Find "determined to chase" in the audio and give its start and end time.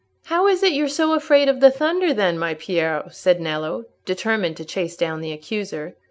4.03-4.95